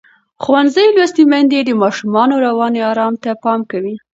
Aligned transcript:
ښوونځې 0.43 0.85
لوستې 0.95 1.23
میندې 1.31 1.59
د 1.63 1.69
ماشومانو 1.81 2.35
رواني 2.45 2.79
آرام 2.91 3.13
ته 3.23 3.29
پام 3.43 3.59
کوي. 3.71 3.95